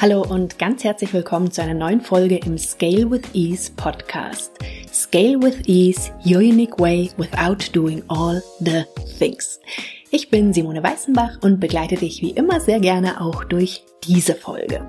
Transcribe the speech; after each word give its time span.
Hallo 0.00 0.22
und 0.22 0.58
ganz 0.58 0.82
herzlich 0.82 1.12
willkommen 1.12 1.50
zu 1.50 1.60
einer 1.60 1.74
neuen 1.74 2.00
Folge 2.00 2.38
im 2.38 2.56
Scale 2.56 3.10
with 3.10 3.20
Ease 3.34 3.70
Podcast. 3.76 4.52
Scale 4.90 5.42
with 5.42 5.68
Ease, 5.68 6.10
your 6.24 6.38
unique 6.38 6.78
way 6.78 7.10
without 7.18 7.70
doing 7.74 8.02
all 8.08 8.42
the 8.60 8.84
things. 9.18 9.60
Ich 10.10 10.30
bin 10.30 10.54
Simone 10.54 10.82
Weißenbach 10.82 11.42
und 11.42 11.60
begleite 11.60 11.96
dich 11.96 12.22
wie 12.22 12.30
immer 12.30 12.62
sehr 12.62 12.80
gerne 12.80 13.20
auch 13.20 13.44
durch 13.44 13.84
diese 14.02 14.34
Folge. 14.34 14.88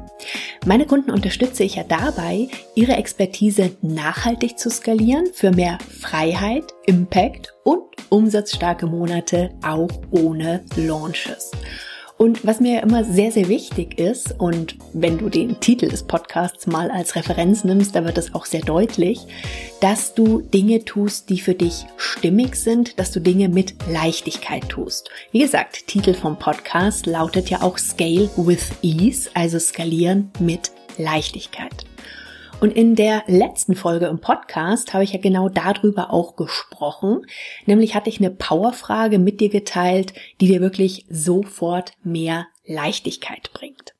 Meine 0.66 0.86
Kunden 0.86 1.12
unterstütze 1.12 1.66
ich 1.66 1.75
ja 1.75 1.84
dabei, 1.84 2.48
ihre 2.75 2.93
Expertise 2.93 3.75
nachhaltig 3.82 4.57
zu 4.57 4.70
skalieren 4.70 5.25
für 5.34 5.52
mehr 5.52 5.78
Freiheit, 6.00 6.73
Impact 6.86 7.54
und 7.66 7.84
umsatzstarke 8.07 8.85
Monate 8.85 9.49
auch 9.62 9.91
ohne 10.12 10.63
Launches. 10.77 11.52
Und 12.21 12.45
was 12.45 12.59
mir 12.59 12.84
immer 12.84 13.03
sehr, 13.03 13.31
sehr 13.31 13.48
wichtig 13.48 13.98
ist, 13.98 14.39
und 14.39 14.75
wenn 14.93 15.17
du 15.17 15.27
den 15.27 15.59
Titel 15.59 15.89
des 15.89 16.03
Podcasts 16.03 16.67
mal 16.67 16.91
als 16.91 17.16
Referenz 17.16 17.63
nimmst, 17.63 17.95
da 17.95 18.05
wird 18.05 18.16
es 18.20 18.35
auch 18.35 18.45
sehr 18.45 18.62
deutlich, 18.62 19.25
dass 19.79 20.13
du 20.13 20.41
Dinge 20.41 20.85
tust, 20.85 21.31
die 21.31 21.39
für 21.39 21.55
dich 21.55 21.88
stimmig 21.98 22.57
sind, 22.57 22.99
dass 22.99 23.09
du 23.09 23.21
Dinge 23.21 23.49
mit 23.49 23.73
Leichtigkeit 23.89 24.70
tust. 24.70 25.09
Wie 25.31 25.39
gesagt, 25.39 25.88
Titel 25.88 26.13
vom 26.13 26.38
Podcast 26.38 27.07
lautet 27.07 27.49
ja 27.49 27.63
auch 27.63 27.79
Scale 27.79 28.29
with 28.38 28.67
Ease, 28.84 29.27
also 29.34 29.57
skalieren 29.57 30.29
mit 30.40 30.70
Leichtigkeit. 30.99 31.91
Und 32.61 32.73
in 32.73 32.95
der 32.95 33.23
letzten 33.25 33.73
Folge 33.73 34.05
im 34.05 34.20
Podcast 34.20 34.93
habe 34.93 35.03
ich 35.03 35.13
ja 35.13 35.20
genau 35.20 35.49
darüber 35.49 36.13
auch 36.13 36.35
gesprochen. 36.35 37.25
Nämlich 37.65 37.95
hatte 37.95 38.07
ich 38.07 38.20
eine 38.20 38.29
Powerfrage 38.29 39.17
mit 39.17 39.41
dir 39.41 39.49
geteilt, 39.49 40.13
die 40.40 40.48
dir 40.48 40.62
wirklich 40.62 41.07
sofort 41.09 41.93
mehr 42.03 42.45
Leichtigkeit 42.63 43.49
bringt. 43.53 43.95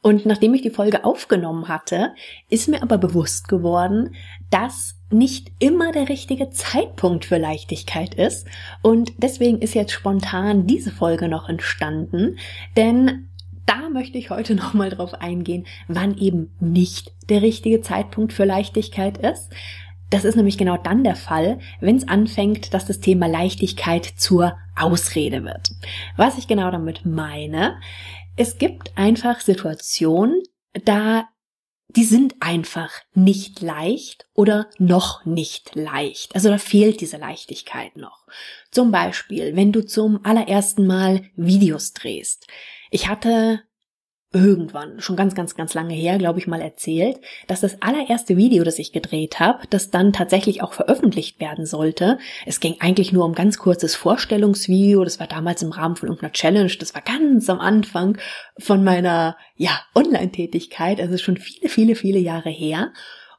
Und 0.00 0.26
nachdem 0.26 0.54
ich 0.54 0.62
die 0.62 0.70
Folge 0.70 1.04
aufgenommen 1.04 1.66
hatte, 1.66 2.14
ist 2.48 2.68
mir 2.68 2.82
aber 2.82 2.98
bewusst 2.98 3.48
geworden, 3.48 4.14
dass 4.48 4.94
nicht 5.10 5.50
immer 5.58 5.90
der 5.90 6.08
richtige 6.08 6.50
Zeitpunkt 6.50 7.24
für 7.24 7.38
Leichtigkeit 7.38 8.14
ist. 8.14 8.46
Und 8.80 9.12
deswegen 9.16 9.58
ist 9.58 9.74
jetzt 9.74 9.90
spontan 9.90 10.68
diese 10.68 10.92
Folge 10.92 11.26
noch 11.26 11.48
entstanden, 11.48 12.38
denn 12.76 13.27
da 13.68 13.88
möchte 13.90 14.18
ich 14.18 14.30
heute 14.30 14.54
nochmal 14.56 14.90
drauf 14.90 15.14
eingehen, 15.14 15.66
wann 15.86 16.16
eben 16.18 16.54
nicht 16.60 17.12
der 17.28 17.42
richtige 17.42 17.80
Zeitpunkt 17.80 18.32
für 18.32 18.44
Leichtigkeit 18.44 19.18
ist. 19.18 19.50
Das 20.10 20.24
ist 20.24 20.36
nämlich 20.36 20.56
genau 20.56 20.78
dann 20.78 21.04
der 21.04 21.16
Fall, 21.16 21.58
wenn 21.80 21.96
es 21.96 22.08
anfängt, 22.08 22.72
dass 22.72 22.86
das 22.86 23.00
Thema 23.00 23.28
Leichtigkeit 23.28 24.06
zur 24.06 24.56
Ausrede 24.74 25.44
wird. 25.44 25.70
Was 26.16 26.38
ich 26.38 26.48
genau 26.48 26.70
damit 26.70 27.04
meine, 27.04 27.78
es 28.36 28.56
gibt 28.56 28.96
einfach 28.96 29.40
Situationen, 29.40 30.42
da 30.84 31.28
die 31.96 32.04
sind 32.04 32.34
einfach 32.40 32.92
nicht 33.14 33.62
leicht 33.62 34.26
oder 34.34 34.68
noch 34.78 35.24
nicht 35.24 35.74
leicht. 35.74 36.34
Also 36.34 36.50
da 36.50 36.58
fehlt 36.58 37.00
diese 37.00 37.16
Leichtigkeit 37.16 37.96
noch. 37.96 38.26
Zum 38.70 38.90
Beispiel, 38.90 39.56
wenn 39.56 39.72
du 39.72 39.84
zum 39.84 40.22
allerersten 40.22 40.86
Mal 40.86 41.22
Videos 41.34 41.94
drehst. 41.94 42.46
Ich 42.90 43.08
hatte 43.08 43.62
irgendwann, 44.32 45.00
schon 45.00 45.16
ganz, 45.16 45.34
ganz, 45.34 45.54
ganz 45.54 45.72
lange 45.72 45.94
her, 45.94 46.18
glaube 46.18 46.38
ich, 46.38 46.46
mal 46.46 46.60
erzählt, 46.60 47.18
dass 47.46 47.62
das 47.62 47.80
allererste 47.80 48.36
Video, 48.36 48.62
das 48.62 48.78
ich 48.78 48.92
gedreht 48.92 49.40
habe, 49.40 49.66
das 49.70 49.90
dann 49.90 50.12
tatsächlich 50.12 50.62
auch 50.62 50.74
veröffentlicht 50.74 51.40
werden 51.40 51.64
sollte. 51.64 52.18
Es 52.44 52.60
ging 52.60 52.76
eigentlich 52.80 53.10
nur 53.10 53.24
um 53.24 53.32
ganz 53.32 53.56
kurzes 53.56 53.94
Vorstellungsvideo. 53.94 55.02
Das 55.02 55.18
war 55.18 55.26
damals 55.26 55.62
im 55.62 55.72
Rahmen 55.72 55.96
von 55.96 56.08
irgendeiner 56.08 56.32
Challenge. 56.32 56.72
Das 56.78 56.94
war 56.94 57.00
ganz 57.00 57.48
am 57.48 57.58
Anfang 57.58 58.18
von 58.58 58.84
meiner, 58.84 59.36
ja, 59.56 59.80
Online-Tätigkeit. 59.94 61.00
Also 61.00 61.16
schon 61.16 61.38
viele, 61.38 61.70
viele, 61.70 61.94
viele 61.94 62.18
Jahre 62.18 62.50
her. 62.50 62.92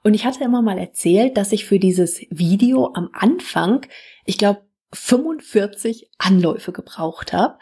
Und 0.03 0.15
ich 0.15 0.25
hatte 0.25 0.43
immer 0.43 0.63
mal 0.63 0.79
erzählt, 0.79 1.37
dass 1.37 1.51
ich 1.51 1.65
für 1.65 1.77
dieses 1.77 2.21
Video 2.31 2.93
am 2.95 3.09
Anfang, 3.13 3.85
ich 4.25 4.39
glaube, 4.39 4.61
45 4.91 6.09
Anläufe 6.17 6.71
gebraucht 6.71 7.31
habe 7.31 7.59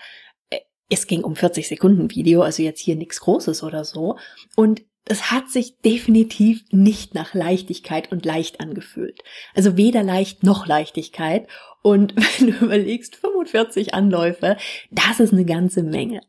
es 0.90 1.08
ging 1.08 1.24
um 1.24 1.36
40 1.36 1.68
Sekunden 1.68 2.10
Video, 2.12 2.42
also 2.42 2.64
jetzt 2.64 2.80
hier 2.80 2.96
nichts 2.96 3.20
Großes 3.20 3.64
oder 3.64 3.84
so. 3.84 4.18
Und 4.56 4.84
es 5.10 5.32
hat 5.32 5.50
sich 5.50 5.80
definitiv 5.80 6.64
nicht 6.72 7.16
nach 7.16 7.34
Leichtigkeit 7.34 8.12
und 8.12 8.26
leicht 8.26 8.60
angefühlt. 8.60 9.22
Also 9.56 9.78
weder 9.78 10.04
leicht 10.04 10.44
noch 10.44 10.68
Leichtigkeit. 10.68 11.48
Und 11.82 12.16
wenn 12.40 12.52
du 12.52 12.66
überlegst, 12.66 13.16
45 13.16 13.94
Anläufe, 13.94 14.58
das 14.92 15.20
ist 15.20 15.34
eine 15.34 15.46
ganze 15.46 15.84
Menge. 15.84 16.22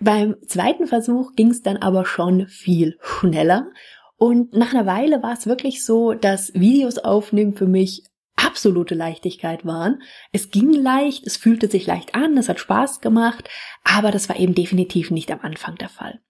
Beim 0.00 0.36
zweiten 0.46 0.86
Versuch 0.86 1.34
ging 1.34 1.50
es 1.50 1.62
dann 1.62 1.76
aber 1.76 2.06
schon 2.06 2.46
viel 2.46 2.96
schneller. 3.02 3.70
Und 4.16 4.52
nach 4.54 4.72
einer 4.72 4.86
Weile 4.86 5.22
war 5.22 5.32
es 5.32 5.46
wirklich 5.46 5.84
so, 5.84 6.14
dass 6.14 6.54
Videos 6.54 6.98
aufnehmen 6.98 7.54
für 7.54 7.66
mich 7.66 8.04
absolute 8.44 8.94
Leichtigkeit 8.94 9.64
waren. 9.64 10.02
Es 10.32 10.50
ging 10.50 10.72
leicht, 10.72 11.26
es 11.26 11.36
fühlte 11.36 11.68
sich 11.68 11.86
leicht 11.86 12.14
an, 12.14 12.36
es 12.36 12.48
hat 12.48 12.60
Spaß 12.60 13.00
gemacht, 13.00 13.48
aber 13.84 14.10
das 14.10 14.28
war 14.28 14.38
eben 14.38 14.54
definitiv 14.54 15.10
nicht 15.10 15.30
am 15.30 15.40
Anfang 15.42 15.76
der 15.76 15.88
Fall. 15.88 16.20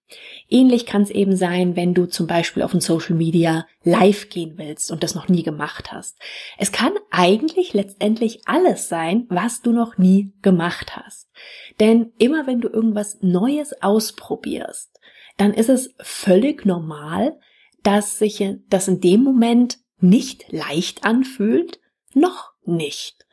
Ähnlich 0.49 0.85
kann 0.85 1.03
es 1.03 1.09
eben 1.09 1.35
sein, 1.35 1.75
wenn 1.75 1.93
du 1.93 2.05
zum 2.05 2.27
Beispiel 2.27 2.63
auf 2.63 2.73
ein 2.73 2.81
Social 2.81 3.15
Media 3.15 3.65
live 3.83 4.29
gehen 4.29 4.57
willst 4.57 4.91
und 4.91 5.03
das 5.03 5.15
noch 5.15 5.29
nie 5.29 5.43
gemacht 5.43 5.91
hast. 5.91 6.19
Es 6.57 6.71
kann 6.71 6.93
eigentlich 7.09 7.73
letztendlich 7.73 8.41
alles 8.45 8.89
sein, 8.89 9.25
was 9.29 9.61
du 9.61 9.71
noch 9.71 9.97
nie 9.97 10.33
gemacht 10.41 10.97
hast. 10.97 11.29
Denn 11.79 12.11
immer 12.17 12.45
wenn 12.47 12.59
du 12.61 12.67
irgendwas 12.67 13.19
Neues 13.21 13.81
ausprobierst, 13.81 14.99
dann 15.37 15.53
ist 15.53 15.69
es 15.69 15.93
völlig 15.99 16.65
normal, 16.65 17.39
dass 17.83 18.19
sich 18.19 18.43
das 18.69 18.87
in 18.87 18.99
dem 18.99 19.23
Moment 19.23 19.79
nicht 19.99 20.51
leicht 20.51 21.03
anfühlt, 21.03 21.80
noch 22.15 22.53
nicht. 22.63 23.25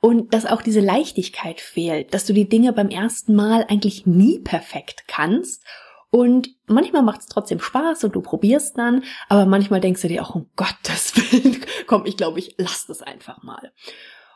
Und 0.00 0.34
dass 0.34 0.46
auch 0.46 0.62
diese 0.62 0.80
Leichtigkeit 0.80 1.60
fehlt, 1.60 2.12
dass 2.12 2.26
du 2.26 2.32
die 2.32 2.48
Dinge 2.48 2.72
beim 2.72 2.88
ersten 2.88 3.34
Mal 3.34 3.66
eigentlich 3.68 4.04
nie 4.06 4.40
perfekt 4.40 5.04
kannst. 5.06 5.64
Und 6.10 6.50
manchmal 6.66 7.02
macht 7.02 7.20
es 7.20 7.26
trotzdem 7.26 7.60
Spaß 7.60 8.04
und 8.04 8.14
du 8.14 8.20
probierst 8.20 8.76
dann, 8.76 9.04
aber 9.28 9.46
manchmal 9.46 9.80
denkst 9.80 10.02
du 10.02 10.08
dir 10.08 10.22
auch, 10.22 10.34
um 10.34 10.50
Gottes 10.56 11.16
Willen, 11.16 11.64
komm, 11.86 12.04
ich 12.04 12.16
glaube, 12.16 12.38
ich 12.38 12.54
lass 12.58 12.86
das 12.86 13.00
einfach 13.00 13.42
mal. 13.42 13.72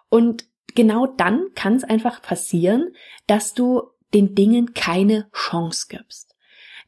Und 0.09 0.45
genau 0.75 1.07
dann 1.07 1.49
kann 1.55 1.75
es 1.75 1.85
einfach 1.85 2.23
passieren, 2.23 2.95
dass 3.27 3.53
du 3.53 3.91
den 4.15 4.35
Dingen 4.35 4.73
keine 4.73 5.29
Chance 5.33 5.87
gibst. 5.89 6.37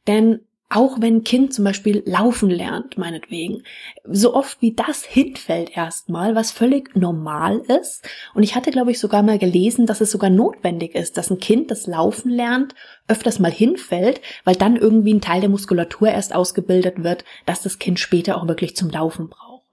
Denn 0.07 0.47
auch 0.71 1.01
wenn 1.01 1.17
ein 1.17 1.23
Kind 1.23 1.51
zum 1.51 1.65
Beispiel 1.65 2.03
laufen 2.05 2.49
lernt, 2.49 2.95
meinetwegen. 2.95 3.63
So 4.07 4.35
oft 4.35 4.61
wie 4.61 4.73
das 4.73 5.03
hinfällt 5.03 5.75
erstmal, 5.75 6.35
was 6.35 6.51
völlig 6.51 6.95
normal 6.95 7.61
ist. 7.81 8.07
Und 8.35 8.43
ich 8.43 8.55
hatte, 8.55 8.69
glaube 8.69 8.91
ich, 8.91 8.99
sogar 8.99 9.23
mal 9.23 9.39
gelesen, 9.39 9.87
dass 9.87 9.99
es 9.99 10.11
sogar 10.11 10.29
notwendig 10.29 10.93
ist, 10.93 11.17
dass 11.17 11.31
ein 11.31 11.39
Kind, 11.39 11.71
das 11.71 11.87
laufen 11.87 12.29
lernt, 12.29 12.75
öfters 13.07 13.39
mal 13.39 13.51
hinfällt, 13.51 14.21
weil 14.43 14.55
dann 14.55 14.75
irgendwie 14.75 15.13
ein 15.15 15.21
Teil 15.21 15.41
der 15.41 15.49
Muskulatur 15.49 16.09
erst 16.09 16.35
ausgebildet 16.35 17.03
wird, 17.03 17.25
dass 17.47 17.63
das 17.63 17.79
Kind 17.79 17.99
später 17.99 18.37
auch 18.37 18.47
wirklich 18.47 18.75
zum 18.75 18.91
Laufen 18.91 19.27
braucht. 19.29 19.65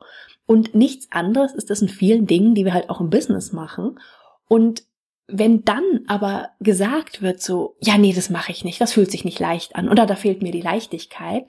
Und 0.47 0.75
nichts 0.75 1.09
anderes 1.11 1.53
ist 1.53 1.69
das 1.69 1.83
in 1.83 1.89
vielen 1.91 2.27
Dingen, 2.27 2.55
die 2.55 2.65
wir 2.65 2.73
halt 2.73 2.89
auch 2.89 3.01
im 3.01 3.11
Business 3.11 3.53
machen. 3.53 3.99
Und 4.49 4.84
wenn 5.29 5.65
dann 5.65 6.03
aber 6.07 6.51
gesagt 6.61 7.21
wird 7.21 7.43
so, 7.43 7.77
ja, 7.81 7.99
nee, 7.99 8.13
das 8.13 8.31
mache 8.31 8.53
ich 8.53 8.65
nicht, 8.65 8.81
das 8.81 8.93
fühlt 8.93 9.11
sich 9.11 9.25
nicht 9.25 9.41
leicht 9.41 9.75
an 9.75 9.89
oder 9.89 10.07
da 10.07 10.15
fehlt 10.15 10.43
mir 10.43 10.53
die 10.53 10.61
Leichtigkeit, 10.61 11.47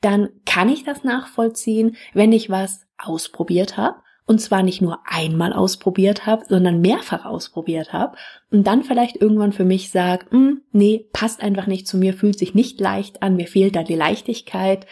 dann 0.00 0.30
kann 0.46 0.68
ich 0.68 0.84
das 0.84 1.04
nachvollziehen, 1.04 1.96
wenn 2.14 2.32
ich 2.32 2.48
was 2.48 2.86
ausprobiert 2.96 3.76
habe 3.76 3.96
und 4.26 4.40
zwar 4.40 4.62
nicht 4.62 4.80
nur 4.80 5.00
einmal 5.06 5.52
ausprobiert 5.52 6.26
habe, 6.26 6.44
sondern 6.48 6.80
mehrfach 6.80 7.24
ausprobiert 7.24 7.92
habe 7.92 8.16
und 8.50 8.66
dann 8.66 8.82
vielleicht 8.82 9.16
irgendwann 9.16 9.52
für 9.52 9.64
mich 9.64 9.90
sag, 9.90 10.30
hm, 10.30 10.62
nee, 10.72 11.06
passt 11.12 11.42
einfach 11.42 11.66
nicht 11.66 11.86
zu 11.86 11.96
mir, 11.96 12.14
fühlt 12.14 12.38
sich 12.38 12.54
nicht 12.54 12.80
leicht 12.80 13.22
an, 13.22 13.36
mir 13.36 13.46
fehlt 13.46 13.76
da 13.76 13.82
die 13.82 13.94
Leichtigkeit 13.94 14.86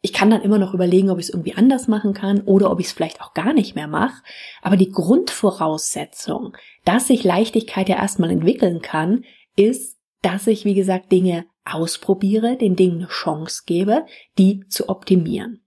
ich 0.00 0.12
kann 0.12 0.30
dann 0.30 0.42
immer 0.42 0.58
noch 0.58 0.74
überlegen, 0.74 1.10
ob 1.10 1.18
ich 1.18 1.26
es 1.26 1.30
irgendwie 1.30 1.54
anders 1.54 1.88
machen 1.88 2.14
kann 2.14 2.42
oder 2.42 2.70
ob 2.70 2.78
ich 2.78 2.86
es 2.86 2.92
vielleicht 2.92 3.20
auch 3.20 3.34
gar 3.34 3.52
nicht 3.52 3.74
mehr 3.74 3.88
mache. 3.88 4.22
Aber 4.62 4.76
die 4.76 4.90
Grundvoraussetzung, 4.90 6.56
dass 6.84 7.08
sich 7.08 7.24
Leichtigkeit 7.24 7.88
ja 7.88 7.96
erstmal 7.96 8.30
entwickeln 8.30 8.80
kann, 8.80 9.24
ist, 9.56 9.98
dass 10.22 10.46
ich, 10.46 10.64
wie 10.64 10.74
gesagt, 10.74 11.10
Dinge 11.10 11.46
ausprobiere, 11.64 12.56
den 12.56 12.76
Dingen 12.76 12.98
eine 12.98 13.08
Chance 13.08 13.62
gebe, 13.66 14.06
die 14.38 14.64
zu 14.68 14.88
optimieren. 14.88 15.62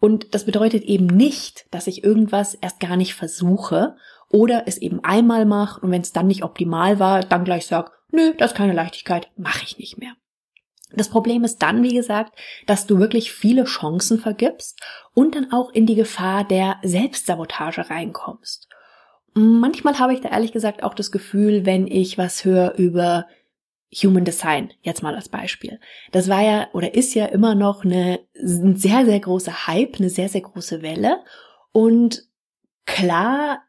Und 0.00 0.34
das 0.34 0.44
bedeutet 0.44 0.82
eben 0.84 1.06
nicht, 1.06 1.66
dass 1.70 1.86
ich 1.86 2.04
irgendwas 2.04 2.54
erst 2.54 2.80
gar 2.80 2.96
nicht 2.96 3.14
versuche 3.14 3.96
oder 4.28 4.64
es 4.66 4.78
eben 4.78 5.02
einmal 5.02 5.46
mache 5.46 5.80
und 5.80 5.92
wenn 5.92 6.02
es 6.02 6.12
dann 6.12 6.26
nicht 6.26 6.42
optimal 6.42 6.98
war, 6.98 7.20
dann 7.20 7.44
gleich 7.44 7.66
sage, 7.66 7.92
nö, 8.10 8.34
das 8.36 8.50
ist 8.50 8.56
keine 8.56 8.74
Leichtigkeit, 8.74 9.30
mache 9.36 9.62
ich 9.64 9.78
nicht 9.78 9.96
mehr. 9.96 10.14
Das 10.96 11.08
Problem 11.08 11.44
ist 11.44 11.58
dann, 11.58 11.82
wie 11.82 11.94
gesagt, 11.94 12.36
dass 12.66 12.86
du 12.86 12.98
wirklich 12.98 13.32
viele 13.32 13.64
Chancen 13.64 14.18
vergibst 14.18 14.80
und 15.12 15.34
dann 15.34 15.52
auch 15.52 15.70
in 15.72 15.86
die 15.86 15.94
Gefahr 15.94 16.44
der 16.44 16.76
Selbstsabotage 16.82 17.90
reinkommst. 17.90 18.68
Manchmal 19.34 19.98
habe 19.98 20.14
ich 20.14 20.20
da 20.20 20.28
ehrlich 20.28 20.52
gesagt 20.52 20.82
auch 20.82 20.94
das 20.94 21.10
Gefühl, 21.10 21.66
wenn 21.66 21.86
ich 21.86 22.18
was 22.18 22.44
höre 22.44 22.74
über 22.76 23.26
Human 24.02 24.24
Design, 24.24 24.72
jetzt 24.82 25.02
mal 25.02 25.14
als 25.14 25.28
Beispiel. 25.28 25.78
Das 26.12 26.28
war 26.28 26.42
ja 26.42 26.68
oder 26.72 26.94
ist 26.94 27.14
ja 27.14 27.26
immer 27.26 27.54
noch 27.54 27.84
eine, 27.84 28.20
ein 28.36 28.76
sehr, 28.76 29.04
sehr 29.04 29.20
großer 29.20 29.66
Hype, 29.66 29.96
eine 29.98 30.10
sehr, 30.10 30.28
sehr 30.28 30.40
große 30.40 30.82
Welle. 30.82 31.22
Und 31.72 32.28
klar, 32.86 33.62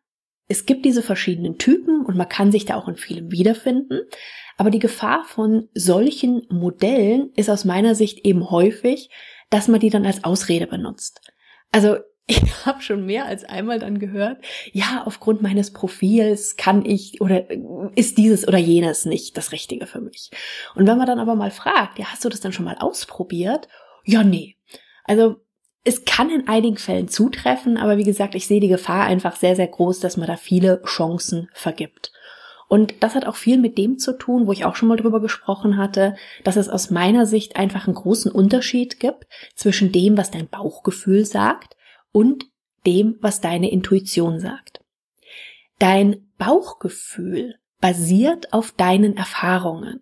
es 0.47 0.65
gibt 0.65 0.85
diese 0.85 1.01
verschiedenen 1.01 1.57
Typen 1.57 2.05
und 2.05 2.15
man 2.15 2.29
kann 2.29 2.51
sich 2.51 2.65
da 2.65 2.75
auch 2.75 2.87
in 2.87 2.97
vielem 2.97 3.31
wiederfinden. 3.31 4.01
Aber 4.57 4.69
die 4.69 4.79
Gefahr 4.79 5.23
von 5.25 5.69
solchen 5.73 6.45
Modellen 6.49 7.31
ist 7.35 7.49
aus 7.49 7.65
meiner 7.65 7.95
Sicht 7.95 8.25
eben 8.25 8.49
häufig, 8.49 9.09
dass 9.49 9.67
man 9.67 9.79
die 9.79 9.89
dann 9.89 10.05
als 10.05 10.23
Ausrede 10.23 10.67
benutzt. 10.67 11.21
Also 11.71 11.97
ich 12.27 12.65
habe 12.65 12.81
schon 12.81 13.05
mehr 13.05 13.25
als 13.25 13.43
einmal 13.43 13.79
dann 13.79 13.99
gehört, 13.99 14.43
ja, 14.71 15.03
aufgrund 15.05 15.41
meines 15.43 15.71
Profils 15.73 16.55
kann 16.55 16.83
ich 16.83 17.21
oder 17.21 17.45
ist 17.95 18.17
dieses 18.17 18.47
oder 18.47 18.57
jenes 18.57 19.05
nicht 19.05 19.37
das 19.37 19.51
Richtige 19.51 19.85
für 19.85 20.01
mich. 20.01 20.31
Und 20.73 20.87
wenn 20.87 20.97
man 20.97 21.05
dann 21.05 21.19
aber 21.19 21.35
mal 21.35 21.51
fragt, 21.51 21.99
ja, 21.99 22.05
hast 22.05 22.25
du 22.25 22.29
das 22.29 22.39
dann 22.39 22.51
schon 22.51 22.65
mal 22.65 22.77
ausprobiert? 22.79 23.67
Ja, 24.05 24.23
nee. 24.23 24.57
Also 25.03 25.35
es 25.85 26.03
kann 26.03 26.31
in 26.31 26.47
einigen 26.47 26.77
Fällen 26.77 27.07
zutreffen, 27.07 27.77
aber 27.77 27.97
wie 27.97 28.03
gesagt, 28.03 28.33
ich 28.33 28.47
sehe 28.47 28.59
die 28.59 28.67
Gefahr 28.67 29.05
einfach 29.05 29.35
sehr, 29.35 29.55
sehr 29.55 29.67
groß, 29.67 29.99
dass 29.99 30.17
man 30.17 30.27
da 30.27 30.35
viele 30.35 30.81
Chancen 30.83 31.47
vergibt. 31.53 32.11
Und 32.67 32.95
das 33.01 33.13
hat 33.13 33.25
auch 33.25 33.35
viel 33.35 33.59
mit 33.59 33.77
dem 33.77 33.99
zu 33.99 34.17
tun, 34.17 34.47
wo 34.47 34.51
ich 34.51 34.65
auch 34.65 34.75
schon 34.75 34.89
mal 34.89 34.97
drüber 34.97 35.21
gesprochen 35.21 35.77
hatte, 35.77 36.15
dass 36.43 36.55
es 36.55 36.67
aus 36.67 36.89
meiner 36.89 37.27
Sicht 37.27 37.55
einfach 37.55 37.85
einen 37.85 37.95
großen 37.95 38.31
Unterschied 38.31 38.99
gibt 38.99 39.27
zwischen 39.53 39.91
dem, 39.91 40.17
was 40.17 40.31
dein 40.31 40.47
Bauchgefühl 40.47 41.23
sagt 41.23 41.77
und 42.11 42.45
dem, 42.87 43.17
was 43.21 43.39
deine 43.39 43.71
Intuition 43.71 44.39
sagt. 44.39 44.81
Dein 45.77 46.27
Bauchgefühl 46.39 47.55
basiert 47.79 48.53
auf 48.53 48.71
deinen 48.71 49.17
Erfahrungen. 49.17 50.01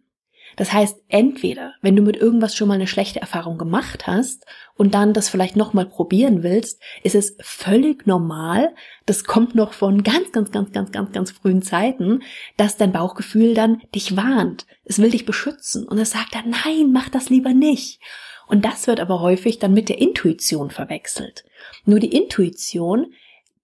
Das 0.55 0.73
heißt, 0.73 0.97
entweder, 1.07 1.73
wenn 1.81 1.95
du 1.95 2.01
mit 2.01 2.17
irgendwas 2.17 2.55
schon 2.55 2.67
mal 2.67 2.75
eine 2.75 2.87
schlechte 2.87 3.21
Erfahrung 3.21 3.57
gemacht 3.57 4.07
hast 4.07 4.45
und 4.75 4.93
dann 4.93 5.13
das 5.13 5.29
vielleicht 5.29 5.55
nochmal 5.55 5.85
probieren 5.85 6.43
willst, 6.43 6.81
ist 7.03 7.15
es 7.15 7.35
völlig 7.41 8.05
normal, 8.05 8.73
das 9.05 9.23
kommt 9.23 9.55
noch 9.55 9.73
von 9.73 10.03
ganz, 10.03 10.31
ganz, 10.31 10.51
ganz, 10.51 10.71
ganz, 10.71 10.91
ganz, 10.91 11.11
ganz 11.11 11.31
frühen 11.31 11.61
Zeiten, 11.61 12.21
dass 12.57 12.77
dein 12.77 12.91
Bauchgefühl 12.91 13.53
dann 13.53 13.81
dich 13.93 14.15
warnt. 14.15 14.65
Es 14.85 14.99
will 14.99 15.11
dich 15.11 15.25
beschützen 15.25 15.87
und 15.87 15.97
es 15.97 16.11
sagt 16.11 16.35
dann, 16.35 16.49
nein, 16.49 16.91
mach 16.91 17.09
das 17.09 17.29
lieber 17.29 17.53
nicht. 17.53 17.99
Und 18.47 18.65
das 18.65 18.87
wird 18.87 18.99
aber 18.99 19.21
häufig 19.21 19.59
dann 19.59 19.73
mit 19.73 19.89
der 19.89 19.99
Intuition 19.99 20.69
verwechselt. 20.69 21.45
Nur 21.85 21.99
die 21.99 22.15
Intuition, 22.15 23.13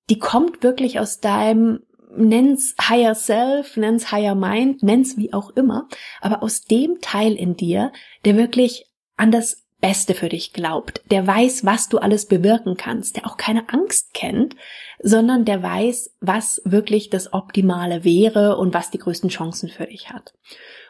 die 0.09 0.19
kommt 0.19 0.63
wirklich 0.63 0.99
aus 0.99 1.19
deinem 1.19 1.81
nenn's 2.15 2.75
Higher 2.81 3.15
Self, 3.15 3.77
nenn's 3.77 4.11
Higher 4.11 4.35
Mind, 4.35 4.83
nenn's 4.83 5.17
wie 5.17 5.33
auch 5.33 5.51
immer, 5.51 5.87
aber 6.21 6.43
aus 6.43 6.61
dem 6.61 6.99
Teil 7.01 7.33
in 7.33 7.55
dir, 7.55 7.91
der 8.25 8.35
wirklich 8.35 8.85
an 9.17 9.31
das 9.31 9.65
Beste 9.81 10.13
für 10.13 10.27
dich 10.27 10.51
glaubt, 10.51 11.01
der 11.09 11.25
weiß, 11.25 11.65
was 11.65 11.87
du 11.87 11.99
alles 11.99 12.25
bewirken 12.25 12.75
kannst, 12.75 13.15
der 13.15 13.25
auch 13.25 13.37
keine 13.37 13.69
Angst 13.69 14.13
kennt, 14.13 14.55
sondern 15.01 15.45
der 15.45 15.63
weiß, 15.63 16.15
was 16.19 16.61
wirklich 16.65 17.09
das 17.09 17.31
Optimale 17.31 18.03
wäre 18.03 18.57
und 18.57 18.73
was 18.73 18.91
die 18.91 18.97
größten 18.97 19.29
Chancen 19.29 19.69
für 19.69 19.85
dich 19.85 20.09
hat. 20.09 20.33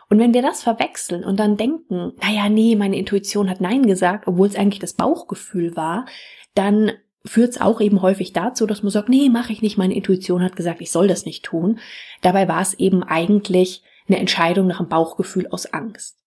Und 0.09 0.17
wenn 0.17 0.33
wir 0.33 0.41
das 0.41 0.63
verwechseln 0.63 1.23
und 1.23 1.39
dann 1.39 1.55
denken, 1.55 2.13
naja, 2.19 2.49
nee, 2.49 2.75
meine 2.75 2.97
Intuition 2.97 3.47
hat 3.47 3.61
Nein 3.61 3.85
gesagt, 3.85 4.27
obwohl 4.27 4.47
es 4.47 4.55
eigentlich 4.55 4.79
das 4.79 4.93
Bauchgefühl 4.93 5.75
war, 5.75 6.07
dann 6.55 6.93
führt 7.25 7.51
es 7.51 7.61
auch 7.61 7.81
eben 7.81 8.01
häufig 8.01 8.33
dazu, 8.33 8.65
dass 8.65 8.83
man 8.83 8.91
sagt, 8.91 9.09
nee, 9.09 9.29
mache 9.29 9.51
ich 9.51 9.61
nicht, 9.61 9.77
meine 9.77 9.95
Intuition 9.95 10.43
hat 10.43 10.55
gesagt, 10.55 10.81
ich 10.81 10.91
soll 10.91 11.07
das 11.07 11.25
nicht 11.25 11.43
tun. 11.43 11.79
Dabei 12.21 12.47
war 12.47 12.61
es 12.61 12.73
eben 12.75 13.03
eigentlich 13.03 13.83
eine 14.07 14.19
Entscheidung 14.19 14.67
nach 14.67 14.77
dem 14.77 14.89
Bauchgefühl 14.89 15.47
aus 15.47 15.67
Angst. 15.67 16.17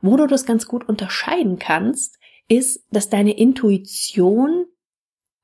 Wo 0.00 0.16
du 0.16 0.26
das 0.26 0.44
ganz 0.44 0.66
gut 0.66 0.88
unterscheiden 0.88 1.58
kannst, 1.58 2.18
ist, 2.48 2.84
dass 2.90 3.08
deine 3.08 3.36
Intuition 3.36 4.66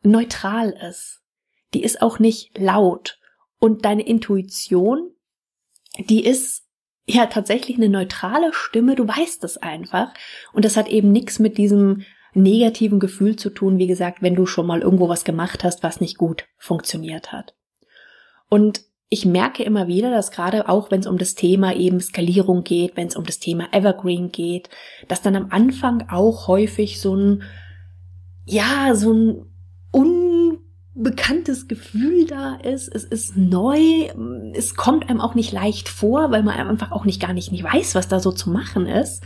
neutral 0.02 0.70
ist. 0.88 1.22
Die 1.74 1.82
ist 1.82 2.02
auch 2.02 2.18
nicht 2.18 2.58
laut. 2.58 3.18
Und 3.58 3.84
deine 3.84 4.02
Intuition, 4.02 5.12
die 5.98 6.24
ist 6.24 6.64
ja 7.06 7.26
tatsächlich 7.26 7.76
eine 7.76 7.88
neutrale 7.88 8.52
Stimme, 8.52 8.94
du 8.94 9.06
weißt 9.06 9.42
es 9.44 9.56
einfach. 9.56 10.12
Und 10.52 10.64
das 10.64 10.76
hat 10.76 10.88
eben 10.88 11.12
nichts 11.12 11.38
mit 11.38 11.58
diesem 11.58 12.04
negativen 12.34 12.98
Gefühl 12.98 13.36
zu 13.36 13.50
tun, 13.50 13.78
wie 13.78 13.86
gesagt, 13.86 14.22
wenn 14.22 14.34
du 14.34 14.46
schon 14.46 14.66
mal 14.66 14.80
irgendwo 14.80 15.08
was 15.08 15.24
gemacht 15.24 15.64
hast, 15.64 15.82
was 15.82 16.00
nicht 16.00 16.16
gut 16.16 16.46
funktioniert 16.56 17.32
hat. 17.32 17.54
Und 18.48 18.82
ich 19.08 19.26
merke 19.26 19.62
immer 19.62 19.88
wieder, 19.88 20.10
dass 20.10 20.30
gerade 20.30 20.70
auch, 20.70 20.90
wenn 20.90 21.00
es 21.00 21.06
um 21.06 21.18
das 21.18 21.34
Thema 21.34 21.74
eben 21.74 22.00
Skalierung 22.00 22.64
geht, 22.64 22.96
wenn 22.96 23.08
es 23.08 23.16
um 23.16 23.24
das 23.24 23.38
Thema 23.38 23.68
Evergreen 23.72 24.32
geht, 24.32 24.70
dass 25.06 25.20
dann 25.20 25.36
am 25.36 25.48
Anfang 25.50 26.08
auch 26.08 26.48
häufig 26.48 26.98
so 26.98 27.14
ein, 27.14 27.42
ja, 28.46 28.94
so 28.94 29.12
ein 29.12 29.46
unbekanntes 29.90 31.68
Gefühl 31.68 32.26
da 32.26 32.54
ist. 32.54 32.88
Es 32.88 33.04
ist 33.04 33.36
neu. 33.36 34.08
Es 34.54 34.76
kommt 34.76 35.10
einem 35.10 35.20
auch 35.20 35.34
nicht 35.34 35.52
leicht 35.52 35.90
vor, 35.90 36.30
weil 36.30 36.42
man 36.42 36.54
einfach 36.54 36.90
auch 36.90 37.04
nicht 37.04 37.20
gar 37.20 37.34
nicht, 37.34 37.52
nicht 37.52 37.64
weiß, 37.64 37.94
was 37.94 38.08
da 38.08 38.18
so 38.18 38.32
zu 38.32 38.48
machen 38.48 38.86
ist. 38.86 39.22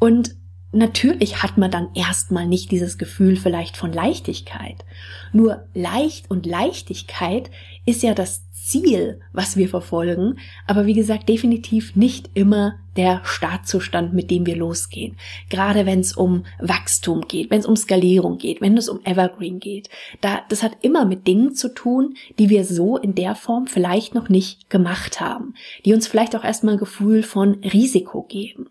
Und 0.00 0.36
Natürlich 0.70 1.42
hat 1.42 1.56
man 1.56 1.70
dann 1.70 1.88
erstmal 1.94 2.46
nicht 2.46 2.70
dieses 2.70 2.98
Gefühl 2.98 3.36
vielleicht 3.36 3.76
von 3.76 3.92
Leichtigkeit. 3.92 4.84
Nur 5.32 5.66
leicht 5.72 6.30
und 6.30 6.44
Leichtigkeit 6.44 7.50
ist 7.86 8.02
ja 8.02 8.12
das 8.12 8.48
Ziel, 8.52 9.20
was 9.32 9.56
wir 9.56 9.70
verfolgen, 9.70 10.38
aber 10.66 10.84
wie 10.84 10.92
gesagt, 10.92 11.30
definitiv 11.30 11.96
nicht 11.96 12.28
immer 12.34 12.74
der 12.98 13.22
Startzustand, 13.24 14.12
mit 14.12 14.30
dem 14.30 14.44
wir 14.44 14.56
losgehen. 14.56 15.16
Gerade 15.48 15.86
wenn 15.86 16.00
es 16.00 16.14
um 16.14 16.44
Wachstum 16.58 17.22
geht, 17.22 17.50
wenn 17.50 17.60
es 17.60 17.66
um 17.66 17.76
Skalierung 17.76 18.36
geht, 18.36 18.60
wenn 18.60 18.76
es 18.76 18.90
um 18.90 19.00
Evergreen 19.04 19.60
geht. 19.60 19.88
Da, 20.20 20.42
das 20.50 20.62
hat 20.62 20.72
immer 20.82 21.06
mit 21.06 21.26
Dingen 21.26 21.54
zu 21.54 21.72
tun, 21.72 22.14
die 22.38 22.50
wir 22.50 22.66
so 22.66 22.98
in 22.98 23.14
der 23.14 23.34
Form 23.36 23.68
vielleicht 23.68 24.14
noch 24.14 24.28
nicht 24.28 24.68
gemacht 24.68 25.18
haben, 25.18 25.54
die 25.86 25.94
uns 25.94 26.06
vielleicht 26.06 26.36
auch 26.36 26.44
erstmal 26.44 26.74
ein 26.74 26.80
Gefühl 26.80 27.22
von 27.22 27.54
Risiko 27.64 28.24
geben. 28.24 28.68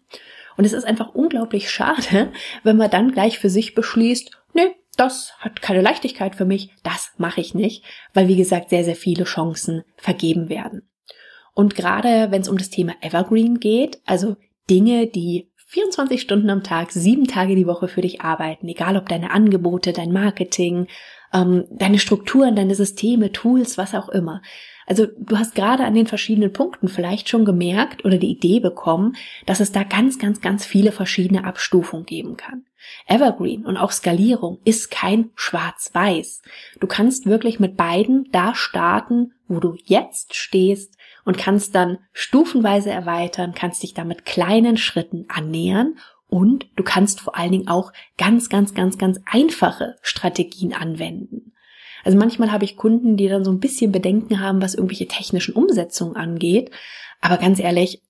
Und 0.58 0.66
es 0.66 0.74
ist 0.74 0.86
einfach 0.86 1.14
unglaublich 1.14 1.70
schade, 1.70 2.32
wenn 2.64 2.78
man 2.78 2.90
dann 2.90 3.12
gleich 3.12 3.40
für 3.40 3.50
sich 3.50 3.76
beschließt, 3.76 4.32
nö, 4.54 4.64
das 4.98 5.34
hat 5.40 5.62
keine 5.62 5.82
Leichtigkeit 5.82 6.36
für 6.36 6.46
mich, 6.46 6.72
das 6.84 7.12
mache 7.18 7.40
ich 7.40 7.54
nicht, 7.54 7.84
weil 8.14 8.28
wie 8.28 8.36
gesagt 8.36 8.70
sehr, 8.70 8.84
sehr 8.84 8.96
viele 8.96 9.24
Chancen 9.24 9.84
vergeben 9.96 10.50
werden. 10.50 10.90
Und 11.54 11.76
gerade 11.76 12.32
wenn 12.32 12.42
es 12.42 12.50
um 12.50 12.58
das 12.58 12.70
Thema 12.70 12.94
Evergreen 13.02 13.60
geht, 13.60 14.02
also 14.06 14.36
Dinge, 14.70 15.08
die 15.08 15.52
24 15.68 16.22
Stunden 16.22 16.50
am 16.50 16.64
Tag, 16.64 16.92
sieben 16.92 17.28
Tage 17.28 17.56
die 17.56 17.68
Woche 17.68 17.88
für 17.88 18.02
dich 18.02 18.22
arbeiten, 18.22 18.68
egal 18.68 18.98
ob 18.98 19.10
deine 19.10 19.32
Angebote, 19.32 19.92
dein 19.94 20.12
Marketing, 20.12 20.88
ähm, 21.34 21.66
deine 21.72 22.00
Strukturen, 22.00 22.56
deine 22.56 22.76
Systeme, 22.76 23.32
Tools, 23.32 23.78
was 23.78 23.94
auch 23.94 24.10
immer. 24.10 24.42
Also 24.88 25.06
du 25.06 25.38
hast 25.38 25.54
gerade 25.54 25.84
an 25.84 25.94
den 25.94 26.08
verschiedenen 26.08 26.54
Punkten 26.54 26.88
vielleicht 26.88 27.28
schon 27.28 27.44
gemerkt 27.44 28.06
oder 28.06 28.18
die 28.18 28.32
Idee 28.32 28.62
bekommen, 28.62 29.18
dass 29.46 29.60
es 29.60 29.74
da 29.74 29.84
ganz, 29.84 30.18
ganz, 30.18 30.40
ganz 30.40 30.66
viele 30.66 30.94
verschiedene 30.94 31.44
Abstufungen 31.44 32.06
geben 32.06 32.38
kann. 32.38 32.64
Evergreen 33.06 33.66
und 33.66 33.76
auch 33.76 33.92
Skalierung 33.92 34.60
ist 34.64 34.90
kein 34.90 35.32
Schwarz-Weiß. 35.36 36.42
Du 36.80 36.88
kannst 36.88 37.26
wirklich 37.26 37.60
mit 37.60 37.76
beiden 37.76 38.30
da 38.32 38.56
starten, 38.56 39.34
wo 39.50 39.60
du 39.60 39.76
jetzt 39.84 40.36
stehst 40.36 40.96
und 41.26 41.38
kannst 41.38 41.76
dann 41.76 41.98
stufenweise 42.14 42.90
erweitern, 42.90 43.54
kannst 43.54 43.84
dich 43.84 43.94
da 43.94 44.06
mit 44.06 44.24
kleinen 44.26 44.78
Schritten 44.78 45.26
annähern 45.28 45.96
und 46.30 46.68
du 46.76 46.84
kannst 46.84 47.22
vor 47.22 47.38
allen 47.38 47.52
Dingen 47.52 47.68
auch 47.68 47.94
ganz, 48.18 48.50
ganz, 48.50 48.74
ganz, 48.74 48.98
ganz 48.98 49.20
einfache 49.26 49.96
Strategien 50.02 50.74
anwenden. 50.74 51.54
Also 52.04 52.18
manchmal 52.18 52.52
habe 52.52 52.66
ich 52.66 52.78
Kunden, 52.78 53.18
die 53.18 53.28
dann 53.28 53.44
so 53.44 53.52
ein 53.52 53.60
bisschen 53.60 53.92
Bedenken 53.92 54.40
haben, 54.40 54.62
was 54.62 54.76
irgendwelche 54.76 55.08
technischen 55.08 55.56
Umsetzungen 55.56 56.16
angeht. 56.16 56.72
Aber 57.22 57.38
ganz 57.38 57.60
ehrlich, 57.60 58.02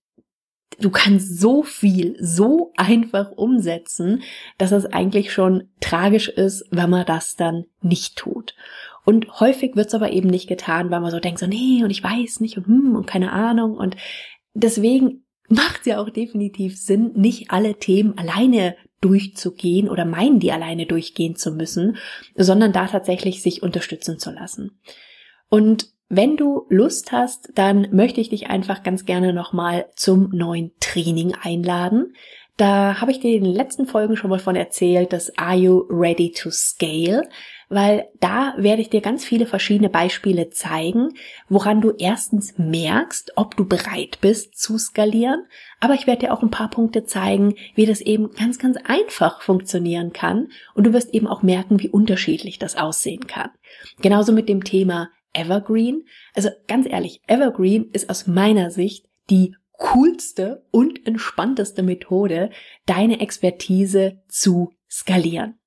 du 0.79 0.89
kannst 0.89 1.39
so 1.39 1.63
viel 1.63 2.15
so 2.19 2.73
einfach 2.75 3.31
umsetzen, 3.31 4.23
dass 4.57 4.71
es 4.71 4.85
eigentlich 4.85 5.31
schon 5.31 5.69
tragisch 5.79 6.27
ist, 6.27 6.65
wenn 6.71 6.89
man 6.89 7.05
das 7.05 7.35
dann 7.35 7.65
nicht 7.81 8.17
tut. 8.17 8.55
Und 9.05 9.39
häufig 9.39 9.75
wird 9.75 9.87
es 9.87 9.95
aber 9.95 10.11
eben 10.11 10.29
nicht 10.29 10.49
getan, 10.49 10.91
weil 10.91 10.99
man 10.99 11.11
so 11.11 11.19
denkt, 11.19 11.39
so, 11.39 11.47
nee, 11.47 11.83
und 11.83 11.89
ich 11.89 12.03
weiß 12.03 12.39
nicht 12.41 12.57
und 12.57 12.67
hm, 12.67 12.95
und 12.95 13.07
keine 13.07 13.31
Ahnung. 13.31 13.77
Und 13.77 13.95
deswegen 14.53 15.23
macht 15.47 15.85
ja 15.85 15.99
auch 15.99 16.09
definitiv 16.09 16.77
Sinn, 16.77 17.11
nicht 17.15 17.51
alle 17.51 17.75
Themen 17.75 18.17
alleine 18.17 18.75
durchzugehen 19.01 19.89
oder 19.89 20.05
meinen, 20.05 20.39
die 20.39 20.51
alleine 20.51 20.85
durchgehen 20.85 21.35
zu 21.35 21.51
müssen, 21.51 21.97
sondern 22.35 22.73
da 22.73 22.87
tatsächlich 22.87 23.41
sich 23.41 23.61
unterstützen 23.63 24.19
zu 24.19 24.31
lassen. 24.31 24.79
Und 25.49 25.89
wenn 26.09 26.37
du 26.37 26.65
Lust 26.69 27.11
hast, 27.11 27.51
dann 27.55 27.89
möchte 27.91 28.21
ich 28.21 28.29
dich 28.29 28.49
einfach 28.49 28.83
ganz 28.83 29.05
gerne 29.05 29.33
nochmal 29.33 29.87
zum 29.95 30.29
neuen 30.31 30.71
Training 30.79 31.35
einladen. 31.41 32.13
Da 32.57 32.99
habe 32.99 33.11
ich 33.11 33.19
dir 33.19 33.35
in 33.35 33.43
den 33.43 33.53
letzten 33.53 33.85
Folgen 33.85 34.17
schon 34.17 34.31
mal 34.31 34.39
von 34.39 34.55
erzählt, 34.55 35.13
das 35.13 35.37
Are 35.37 35.55
You 35.55 35.85
Ready 35.89 36.31
to 36.31 36.49
Scale? 36.49 37.29
Weil 37.69 38.07
da 38.19 38.55
werde 38.57 38.81
ich 38.81 38.89
dir 38.89 39.01
ganz 39.01 39.23
viele 39.23 39.45
verschiedene 39.45 39.89
Beispiele 39.89 40.49
zeigen, 40.49 41.13
woran 41.49 41.81
du 41.81 41.91
erstens 41.91 42.57
merkst, 42.57 43.33
ob 43.35 43.55
du 43.55 43.67
bereit 43.67 44.19
bist 44.21 44.57
zu 44.57 44.79
skalieren. 44.79 45.45
Aber 45.79 45.93
ich 45.93 46.07
werde 46.07 46.21
dir 46.21 46.33
auch 46.33 46.41
ein 46.41 46.49
paar 46.49 46.69
Punkte 46.69 47.03
zeigen, 47.03 47.53
wie 47.75 47.85
das 47.85 48.01
eben 48.01 48.31
ganz, 48.31 48.57
ganz 48.57 48.77
einfach 48.83 49.41
funktionieren 49.41 50.11
kann. 50.11 50.47
Und 50.73 50.85
du 50.85 50.93
wirst 50.93 51.13
eben 51.13 51.27
auch 51.27 51.43
merken, 51.43 51.79
wie 51.79 51.89
unterschiedlich 51.89 52.57
das 52.57 52.75
aussehen 52.75 53.27
kann. 53.27 53.51
Genauso 54.01 54.31
mit 54.31 54.49
dem 54.49 54.63
Thema 54.63 55.09
Evergreen. 55.33 56.07
Also 56.33 56.49
ganz 56.67 56.87
ehrlich, 56.89 57.21
Evergreen 57.27 57.91
ist 57.91 58.09
aus 58.09 58.25
meiner 58.25 58.71
Sicht 58.71 59.05
die 59.29 59.55
coolste 59.77 60.65
und 60.71 61.05
entspannteste 61.07 61.83
Methode, 61.83 62.49
deine 62.85 63.19
Expertise 63.19 64.21
zu 64.27 64.73
skalieren. 64.89 65.59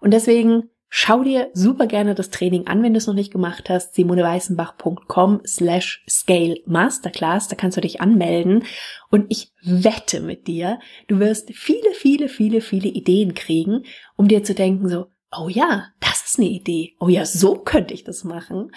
Und 0.00 0.12
deswegen 0.12 0.70
schau 0.88 1.24
dir 1.24 1.50
super 1.52 1.86
gerne 1.86 2.14
das 2.14 2.30
Training 2.30 2.66
an, 2.68 2.82
wenn 2.82 2.94
du 2.94 2.98
es 2.98 3.06
noch 3.06 3.14
nicht 3.14 3.32
gemacht 3.32 3.68
hast, 3.68 3.94
simoneweißenbach.com 3.94 5.42
slash 5.46 6.04
scale 6.08 6.56
masterclass, 6.66 7.48
da 7.48 7.56
kannst 7.56 7.76
du 7.76 7.80
dich 7.80 8.00
anmelden 8.00 8.64
und 9.10 9.26
ich 9.28 9.52
wette 9.62 10.20
mit 10.20 10.46
dir, 10.46 10.78
du 11.08 11.18
wirst 11.18 11.52
viele, 11.52 11.92
viele, 11.92 12.28
viele, 12.28 12.60
viele 12.60 12.88
Ideen 12.88 13.34
kriegen, 13.34 13.84
um 14.16 14.28
dir 14.28 14.44
zu 14.44 14.54
denken 14.54 14.88
so, 14.88 15.06
oh 15.36 15.48
ja, 15.48 15.88
das 16.00 16.24
ist 16.24 16.38
eine 16.38 16.48
Idee, 16.48 16.94
oh 17.00 17.08
ja, 17.08 17.26
so 17.26 17.56
könnte 17.56 17.92
ich 17.92 18.04
das 18.04 18.24
machen. 18.24 18.70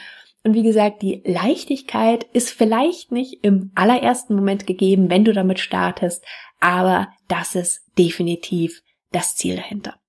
Und 0.49 0.55
wie 0.55 0.63
gesagt, 0.63 1.03
die 1.03 1.21
Leichtigkeit 1.27 2.23
ist 2.33 2.49
vielleicht 2.49 3.11
nicht 3.11 3.43
im 3.43 3.71
allerersten 3.75 4.33
Moment 4.33 4.65
gegeben, 4.65 5.07
wenn 5.11 5.23
du 5.23 5.31
damit 5.31 5.59
startest, 5.59 6.25
aber 6.59 7.09
das 7.27 7.53
ist 7.53 7.83
definitiv 7.99 8.81
das 9.11 9.35
Ziel 9.35 9.57
dahinter. 9.57 9.99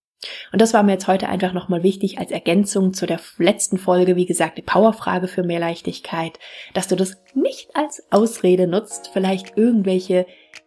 Und 0.50 0.62
das 0.62 0.73
war 0.73 0.82
mir 0.82 0.92
jetzt 0.92 1.09
heute 1.09 1.28
einfach 1.28 1.52
nochmal 1.52 1.82
wichtig 1.82 2.16
als 2.16 2.30
Ergänzung 2.30 2.94
zu 2.94 3.04
der 3.06 3.20
letzten 3.37 3.76
Folge, 3.76 4.16
wie 4.16 4.25
gesagt, 4.25 4.56
die 4.56 4.62
Powerfrage 4.62 5.28
für 5.28 5.42
mehr 5.42 5.61
Leichtigkeit, 5.61 6.38
dass 6.73 6.88
du 6.88 6.97
das 6.97 7.18
nicht 7.35 7.76
als 7.76 8.02
Ausrede 8.11 8.66
nutzt, 8.66 9.11
vielleicht 9.12 9.59
irgendwelche 9.59 10.25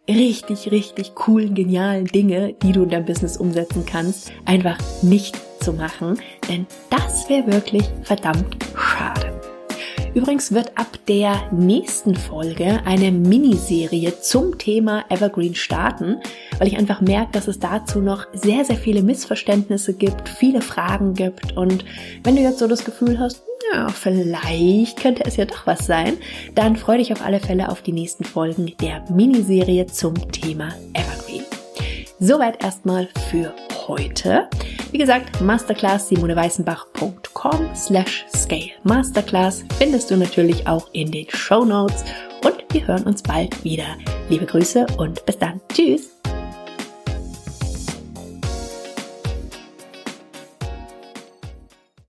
richtig, 0.08 0.70
richtig 0.70 1.16
coolen, 1.16 1.56
genialen 1.56 2.04
Dinge, 2.04 2.52
die 2.62 2.70
du 2.70 2.84
in 2.84 2.90
deinem 2.90 3.06
Business 3.06 3.36
umsetzen 3.38 3.84
kannst, 3.84 4.30
einfach 4.44 4.78
nicht 5.02 5.36
zu 5.60 5.72
machen, 5.72 6.20
denn 6.48 6.68
das 6.90 7.28
wäre 7.28 7.48
wirklich 7.48 7.82
verdammt. 8.04 8.63
Übrigens 10.14 10.52
wird 10.52 10.78
ab 10.78 10.98
der 11.08 11.50
nächsten 11.52 12.14
Folge 12.14 12.80
eine 12.84 13.10
Miniserie 13.10 14.20
zum 14.20 14.58
Thema 14.58 15.04
Evergreen 15.08 15.56
starten, 15.56 16.20
weil 16.58 16.68
ich 16.68 16.78
einfach 16.78 17.00
merke, 17.00 17.32
dass 17.32 17.48
es 17.48 17.58
dazu 17.58 18.00
noch 18.00 18.26
sehr, 18.32 18.64
sehr 18.64 18.76
viele 18.76 19.02
Missverständnisse 19.02 19.92
gibt, 19.92 20.28
viele 20.28 20.60
Fragen 20.60 21.14
gibt 21.14 21.56
und 21.56 21.84
wenn 22.22 22.36
du 22.36 22.42
jetzt 22.42 22.60
so 22.60 22.68
das 22.68 22.84
Gefühl 22.84 23.18
hast, 23.18 23.42
ja, 23.72 23.88
vielleicht 23.88 25.00
könnte 25.00 25.24
es 25.24 25.36
ja 25.36 25.46
doch 25.46 25.66
was 25.66 25.86
sein, 25.86 26.16
dann 26.54 26.76
freue 26.76 26.98
dich 26.98 27.12
auf 27.12 27.24
alle 27.24 27.40
Fälle 27.40 27.68
auf 27.68 27.82
die 27.82 27.92
nächsten 27.92 28.24
Folgen 28.24 28.72
der 28.80 29.04
Miniserie 29.10 29.86
zum 29.86 30.30
Thema 30.30 30.68
Evergreen. 30.92 31.44
Soweit 32.20 32.62
erstmal 32.62 33.08
für 33.30 33.52
heute. 33.88 34.48
Wie 34.92 34.98
gesagt, 34.98 35.40
Masterclass 35.40 36.08
simoneweißenbach.com 37.44 37.74
slash 37.74 38.24
scale. 38.34 38.70
Masterclass 38.82 39.64
findest 39.78 40.10
du 40.10 40.16
natürlich 40.16 40.66
auch 40.66 40.88
in 40.92 41.10
den 41.10 41.26
Show 41.30 41.64
Notes 41.64 42.04
und 42.44 42.64
wir 42.72 42.86
hören 42.86 43.04
uns 43.04 43.22
bald 43.22 43.62
wieder. 43.64 43.96
Liebe 44.28 44.46
Grüße 44.46 44.86
und 44.98 45.24
bis 45.26 45.38
dann. 45.38 45.60
Tschüss. 45.72 46.13